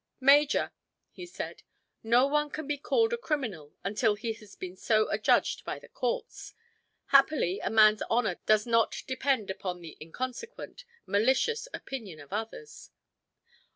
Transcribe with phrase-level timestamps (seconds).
[0.19, 0.71] "Major,"
[1.11, 1.61] he said,
[2.01, 5.87] "no one can be called a criminal until he has been so adjudged by the
[5.87, 6.55] courts.
[7.09, 12.89] Happily a man's honor does not depend upon the inconsequent, malicious opinion of others.